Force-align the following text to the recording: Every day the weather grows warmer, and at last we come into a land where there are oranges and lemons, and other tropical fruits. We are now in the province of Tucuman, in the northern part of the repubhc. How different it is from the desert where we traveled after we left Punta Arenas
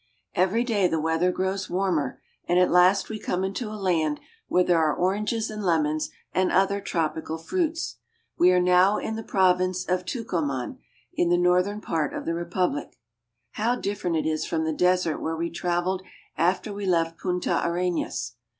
Every 0.33 0.63
day 0.63 0.87
the 0.87 0.99
weather 0.99 1.31
grows 1.31 1.69
warmer, 1.69 2.19
and 2.47 2.57
at 2.57 2.71
last 2.71 3.07
we 3.09 3.19
come 3.19 3.43
into 3.43 3.69
a 3.69 3.77
land 3.77 4.19
where 4.47 4.63
there 4.63 4.79
are 4.79 4.95
oranges 4.95 5.51
and 5.51 5.63
lemons, 5.63 6.09
and 6.33 6.51
other 6.51 6.81
tropical 6.81 7.37
fruits. 7.37 7.97
We 8.35 8.51
are 8.51 8.59
now 8.59 8.97
in 8.97 9.15
the 9.15 9.21
province 9.21 9.85
of 9.85 10.03
Tucuman, 10.05 10.79
in 11.13 11.29
the 11.29 11.37
northern 11.37 11.81
part 11.81 12.15
of 12.15 12.25
the 12.25 12.31
repubhc. 12.31 12.93
How 13.51 13.75
different 13.75 14.15
it 14.15 14.25
is 14.25 14.43
from 14.43 14.63
the 14.63 14.73
desert 14.73 15.19
where 15.19 15.37
we 15.37 15.51
traveled 15.51 16.01
after 16.35 16.73
we 16.73 16.87
left 16.87 17.19
Punta 17.19 17.61
Arenas 17.63 18.33